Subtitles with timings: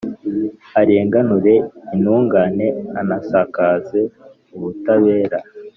[0.79, 1.55] arenganure
[1.93, 2.67] intungane,
[2.99, 4.01] anasakaze
[4.55, 5.39] ubutabera.